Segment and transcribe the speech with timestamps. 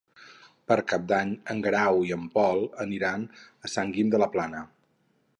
[0.69, 3.27] Per Cap d'Any en Guerau i en Pol aniran
[3.69, 4.63] a Sant Guim de la Plana.